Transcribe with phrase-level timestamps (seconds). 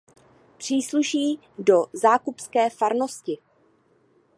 [0.57, 3.37] Přísluší do zákupské farnosti.